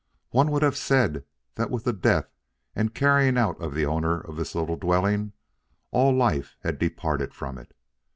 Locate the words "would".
0.49-0.63